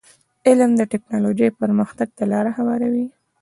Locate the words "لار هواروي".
2.31-3.07